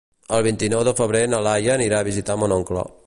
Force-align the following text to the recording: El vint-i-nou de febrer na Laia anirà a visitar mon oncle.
El 0.37 0.39
vint-i-nou 0.47 0.81
de 0.87 0.93
febrer 1.01 1.21
na 1.35 1.41
Laia 1.49 1.73
anirà 1.75 2.01
a 2.01 2.09
visitar 2.09 2.39
mon 2.45 2.57
oncle. 2.57 2.89